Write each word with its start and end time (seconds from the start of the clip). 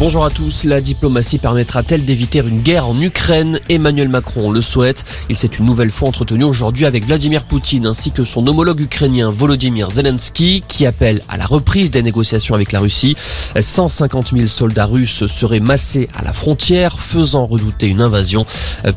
Bonjour 0.00 0.24
à 0.24 0.30
tous. 0.30 0.64
La 0.64 0.80
diplomatie 0.80 1.38
permettra-t-elle 1.38 2.04
d'éviter 2.04 2.40
une 2.40 2.62
guerre 2.62 2.88
en 2.88 3.00
Ukraine? 3.00 3.60
Emmanuel 3.68 4.08
Macron 4.08 4.50
le 4.50 4.60
souhaite. 4.60 5.04
Il 5.30 5.36
s'est 5.36 5.46
une 5.46 5.64
nouvelle 5.64 5.92
fois 5.92 6.08
entretenu 6.08 6.42
aujourd'hui 6.42 6.84
avec 6.84 7.06
Vladimir 7.06 7.44
Poutine 7.44 7.86
ainsi 7.86 8.10
que 8.10 8.24
son 8.24 8.44
homologue 8.48 8.80
ukrainien 8.80 9.30
Volodymyr 9.30 9.92
Zelensky 9.92 10.64
qui 10.66 10.84
appelle 10.84 11.22
à 11.28 11.36
la 11.36 11.46
reprise 11.46 11.92
des 11.92 12.02
négociations 12.02 12.56
avec 12.56 12.72
la 12.72 12.80
Russie. 12.80 13.14
150 13.58 14.32
000 14.32 14.46
soldats 14.46 14.86
russes 14.86 15.26
seraient 15.26 15.60
massés 15.60 16.08
à 16.18 16.24
la 16.24 16.32
frontière 16.32 16.98
faisant 16.98 17.46
redouter 17.46 17.86
une 17.86 18.00
invasion. 18.00 18.46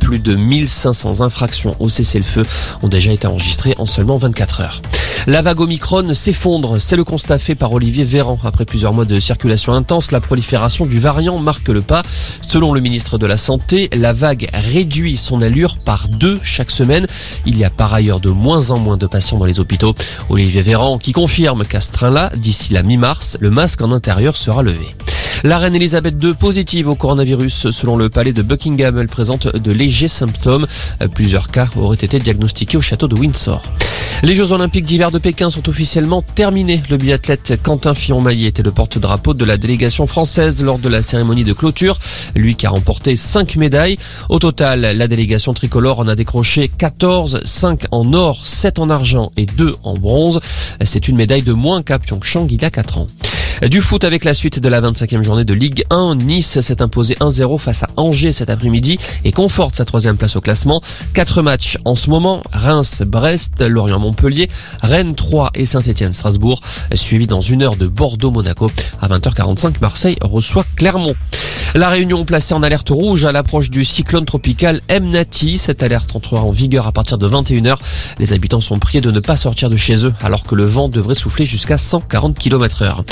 Plus 0.00 0.18
de 0.18 0.34
1500 0.34 1.20
infractions 1.20 1.76
au 1.78 1.90
cessez-le-feu 1.90 2.44
ont 2.82 2.88
déjà 2.88 3.12
été 3.12 3.26
enregistrées 3.26 3.74
en 3.76 3.84
seulement 3.84 4.16
24 4.16 4.60
heures. 4.62 4.82
La 5.28 5.42
vague 5.42 5.58
Omicron 5.58 6.14
s'effondre. 6.14 6.80
C'est 6.80 6.94
le 6.94 7.02
constat 7.02 7.38
fait 7.38 7.56
par 7.56 7.72
Olivier 7.72 8.04
Véran. 8.04 8.38
Après 8.44 8.64
plusieurs 8.64 8.92
mois 8.92 9.04
de 9.04 9.18
circulation 9.18 9.72
intense, 9.72 10.12
la 10.12 10.20
prolifération 10.20 10.86
du 10.86 11.00
variant 11.00 11.38
marque 11.40 11.68
le 11.68 11.82
pas. 11.82 12.02
Selon 12.40 12.72
le 12.72 12.80
ministre 12.80 13.18
de 13.18 13.26
la 13.26 13.36
Santé, 13.36 13.88
la 13.92 14.12
vague 14.12 14.48
réduit 14.54 15.16
son 15.16 15.42
allure 15.42 15.78
par 15.78 16.06
deux 16.06 16.38
chaque 16.44 16.70
semaine. 16.70 17.08
Il 17.44 17.58
y 17.58 17.64
a 17.64 17.70
par 17.70 17.92
ailleurs 17.92 18.20
de 18.20 18.30
moins 18.30 18.70
en 18.70 18.78
moins 18.78 18.96
de 18.96 19.08
patients 19.08 19.38
dans 19.38 19.46
les 19.46 19.58
hôpitaux. 19.58 19.94
Olivier 20.28 20.62
Véran 20.62 20.96
qui 20.98 21.10
confirme 21.10 21.64
qu'à 21.64 21.80
ce 21.80 21.90
train-là, 21.90 22.30
d'ici 22.36 22.72
la 22.72 22.84
mi-mars, 22.84 23.36
le 23.40 23.50
masque 23.50 23.82
en 23.82 23.90
intérieur 23.90 24.36
sera 24.36 24.62
levé. 24.62 24.94
La 25.46 25.58
reine 25.58 25.76
Elisabeth 25.76 26.20
II 26.20 26.34
positive 26.34 26.88
au 26.88 26.96
coronavirus. 26.96 27.70
Selon 27.70 27.96
le 27.96 28.08
palais 28.08 28.32
de 28.32 28.42
Buckingham, 28.42 28.98
elle 28.98 29.06
présente 29.06 29.46
de 29.46 29.70
légers 29.70 30.08
symptômes. 30.08 30.66
Plusieurs 31.14 31.52
cas 31.52 31.68
auraient 31.76 31.94
été 31.94 32.18
diagnostiqués 32.18 32.76
au 32.76 32.80
château 32.80 33.06
de 33.06 33.14
Windsor. 33.14 33.62
Les 34.24 34.34
Jeux 34.34 34.50
Olympiques 34.50 34.86
d'hiver 34.86 35.12
de 35.12 35.20
Pékin 35.20 35.48
sont 35.48 35.68
officiellement 35.68 36.20
terminés. 36.20 36.82
Le 36.90 36.96
biathlète 36.96 37.62
Quentin 37.62 37.94
Fillon-Maillet 37.94 38.48
était 38.48 38.64
le 38.64 38.72
porte-drapeau 38.72 39.34
de 39.34 39.44
la 39.44 39.56
délégation 39.56 40.08
française 40.08 40.64
lors 40.64 40.80
de 40.80 40.88
la 40.88 41.00
cérémonie 41.00 41.44
de 41.44 41.52
clôture. 41.52 42.00
Lui 42.34 42.56
qui 42.56 42.66
a 42.66 42.70
remporté 42.70 43.14
5 43.14 43.54
médailles. 43.54 43.98
Au 44.28 44.40
total, 44.40 44.80
la 44.80 45.06
délégation 45.06 45.54
tricolore 45.54 46.00
en 46.00 46.08
a 46.08 46.16
décroché 46.16 46.68
14, 46.76 47.42
5 47.44 47.84
en 47.92 48.12
or, 48.14 48.44
7 48.44 48.80
en 48.80 48.90
argent 48.90 49.30
et 49.36 49.46
2 49.46 49.76
en 49.84 49.94
bronze. 49.94 50.40
C'est 50.82 51.06
une 51.06 51.16
médaille 51.16 51.42
de 51.42 51.52
moins 51.52 51.84
qu'à 51.84 52.00
Pyeongchang 52.00 52.48
il 52.50 52.60
y 52.60 52.64
a 52.64 52.70
4 52.70 52.98
ans. 52.98 53.06
Du 53.62 53.80
foot 53.80 54.04
avec 54.04 54.24
la 54.24 54.34
suite 54.34 54.60
de 54.60 54.68
la 54.68 54.82
25e 54.82 55.22
journée 55.22 55.46
de 55.46 55.54
Ligue 55.54 55.86
1. 55.88 56.16
Nice 56.16 56.60
s'est 56.60 56.82
imposé 56.82 57.14
1-0 57.14 57.58
face 57.58 57.84
à 57.84 57.88
Angers 57.96 58.32
cet 58.32 58.50
après-midi 58.50 58.98
et 59.24 59.32
conforte 59.32 59.76
sa 59.76 59.86
troisième 59.86 60.18
place 60.18 60.36
au 60.36 60.42
classement. 60.42 60.82
Quatre 61.14 61.40
matchs 61.40 61.78
en 61.86 61.94
ce 61.94 62.10
moment. 62.10 62.42
Reims, 62.52 63.02
Brest, 63.06 63.62
Lorient, 63.62 63.98
Montpellier, 63.98 64.50
Rennes 64.82 65.14
3 65.14 65.52
et 65.54 65.64
Saint-Etienne-Strasbourg. 65.64 66.60
Suivi 66.94 67.26
dans 67.26 67.40
une 67.40 67.62
heure 67.62 67.76
de 67.76 67.86
Bordeaux-Monaco. 67.86 68.70
À 69.00 69.08
20h45, 69.08 69.76
Marseille 69.80 70.16
reçoit 70.20 70.66
Clermont. 70.76 71.14
La 71.74 71.88
Réunion 71.88 72.24
placée 72.24 72.54
en 72.54 72.62
alerte 72.62 72.90
rouge 72.90 73.24
à 73.24 73.32
l'approche 73.32 73.70
du 73.70 73.84
cyclone 73.84 74.24
tropical 74.24 74.80
Mnati. 74.90 75.58
Cette 75.58 75.82
alerte 75.82 76.14
entrera 76.14 76.42
en 76.42 76.50
vigueur 76.50 76.86
à 76.86 76.92
partir 76.92 77.18
de 77.18 77.28
21h. 77.28 77.76
Les 78.18 78.32
habitants 78.32 78.60
sont 78.60 78.78
priés 78.78 79.00
de 79.00 79.10
ne 79.10 79.20
pas 79.20 79.36
sortir 79.36 79.70
de 79.70 79.76
chez 79.76 80.06
eux 80.06 80.14
alors 80.22 80.44
que 80.44 80.54
le 80.54 80.64
vent 80.64 80.88
devrait 80.88 81.14
souffler 81.14 81.46
jusqu'à 81.46 81.78
140 81.78 82.38
km 82.38 82.82
heure. 82.82 83.04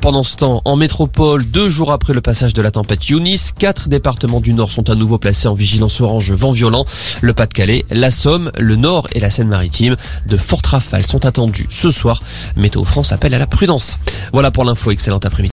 Pendant 0.00 0.24
ce 0.24 0.36
temps, 0.36 0.62
en 0.64 0.76
métropole, 0.76 1.44
deux 1.44 1.68
jours 1.68 1.92
après 1.92 2.12
le 2.12 2.20
passage 2.20 2.54
de 2.54 2.62
la 2.62 2.70
tempête 2.70 3.08
Yunis, 3.08 3.52
quatre 3.56 3.88
départements 3.88 4.40
du 4.40 4.52
Nord 4.52 4.72
sont 4.72 4.90
à 4.90 4.94
nouveau 4.94 5.18
placés 5.18 5.46
en 5.48 5.54
vigilance 5.54 6.00
orange 6.00 6.32
vent 6.32 6.50
violent. 6.50 6.84
Le 7.20 7.32
Pas-de-Calais, 7.32 7.84
la 7.90 8.10
Somme, 8.10 8.50
le 8.58 8.76
Nord 8.76 9.06
et 9.12 9.20
la 9.20 9.30
Seine-Maritime. 9.30 9.96
De 10.26 10.36
fortes 10.36 10.66
rafales 10.66 11.06
sont 11.06 11.24
attendues 11.24 11.68
ce 11.70 11.90
soir. 11.90 12.22
Météo 12.56 12.84
France 12.84 13.12
appelle 13.12 13.34
à 13.34 13.38
la 13.38 13.46
prudence. 13.46 13.98
Voilà 14.32 14.50
pour 14.50 14.64
l'info. 14.64 14.90
Excellent 14.90 15.18
après-midi. 15.18 15.44